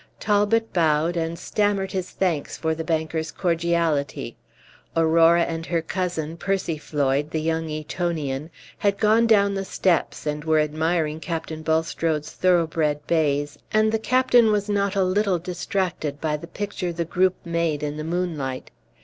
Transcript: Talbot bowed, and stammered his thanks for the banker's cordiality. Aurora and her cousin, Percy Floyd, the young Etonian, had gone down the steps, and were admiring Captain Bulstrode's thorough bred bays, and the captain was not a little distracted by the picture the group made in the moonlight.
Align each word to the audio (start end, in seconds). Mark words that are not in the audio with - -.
Talbot 0.19 0.73
bowed, 0.73 1.15
and 1.15 1.37
stammered 1.37 1.91
his 1.91 2.09
thanks 2.09 2.57
for 2.57 2.73
the 2.73 2.83
banker's 2.83 3.31
cordiality. 3.31 4.35
Aurora 4.97 5.43
and 5.43 5.67
her 5.67 5.83
cousin, 5.83 6.37
Percy 6.37 6.79
Floyd, 6.79 7.29
the 7.29 7.39
young 7.39 7.69
Etonian, 7.69 8.49
had 8.79 8.97
gone 8.97 9.27
down 9.27 9.53
the 9.53 9.63
steps, 9.63 10.25
and 10.25 10.43
were 10.43 10.59
admiring 10.59 11.19
Captain 11.19 11.61
Bulstrode's 11.61 12.31
thorough 12.31 12.65
bred 12.65 13.05
bays, 13.05 13.59
and 13.71 13.91
the 13.91 13.99
captain 13.99 14.51
was 14.51 14.67
not 14.67 14.95
a 14.95 15.03
little 15.03 15.37
distracted 15.37 16.19
by 16.19 16.35
the 16.35 16.47
picture 16.47 16.91
the 16.91 17.05
group 17.05 17.35
made 17.45 17.83
in 17.83 17.97
the 17.97 18.03
moonlight. 18.03 18.71